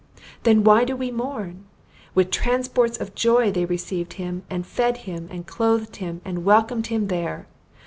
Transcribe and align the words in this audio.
Then 0.41 0.63
why 0.63 0.83
do 0.83 0.95
we 0.95 1.11
mourn? 1.11 1.65
With 2.15 2.31
transports 2.31 2.97
of 2.99 3.13
joy 3.13 3.51
they 3.51 3.65
received 3.65 4.13
him, 4.13 4.41
and 4.49 4.65
fed 4.65 4.97
him, 5.05 5.27
and 5.31 5.45
clothed 5.45 5.97
him, 5.97 6.21
and 6.25 6.43
welcomed 6.43 6.87
him 6.87 7.05
there! 7.05 7.45